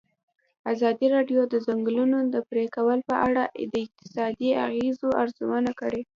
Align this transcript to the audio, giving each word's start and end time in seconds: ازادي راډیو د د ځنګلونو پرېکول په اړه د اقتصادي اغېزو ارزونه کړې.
ازادي 0.71 1.07
راډیو 1.15 1.41
د 1.47 1.49
د 1.53 1.55
ځنګلونو 1.67 2.17
پرېکول 2.51 2.99
په 3.09 3.15
اړه 3.27 3.43
د 3.73 3.75
اقتصادي 3.85 4.49
اغېزو 4.67 5.07
ارزونه 5.21 5.71
کړې. 5.81 6.01